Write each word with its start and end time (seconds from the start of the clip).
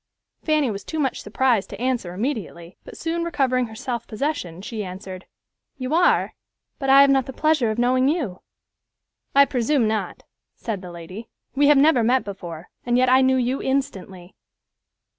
Fanny 0.41 0.71
was 0.71 0.83
too 0.83 0.97
much 0.97 1.21
surprised 1.21 1.69
to 1.69 1.79
answer 1.79 2.11
immediately, 2.15 2.75
but 2.83 2.97
soon 2.97 3.23
recovering 3.23 3.67
her 3.67 3.75
self 3.75 4.07
possession, 4.07 4.59
she 4.63 4.83
answered, 4.83 5.25
"You 5.77 5.93
are, 5.93 6.33
but 6.79 6.89
I 6.89 7.01
have 7.01 7.11
not 7.11 7.27
the 7.27 7.33
pleasure 7.33 7.69
of 7.69 7.77
knowing 7.77 8.07
you." 8.07 8.41
"I 9.35 9.45
presume 9.45 9.87
not," 9.87 10.23
said 10.55 10.81
the 10.81 10.89
lady. 10.91 11.29
"We 11.53 11.67
have 11.67 11.77
never 11.77 12.01
met 12.03 12.23
before, 12.23 12.71
and 12.83 12.97
yet 12.97 13.09
I 13.09 13.21
knew 13.21 13.35
you 13.37 13.61
instantly." 13.61 14.33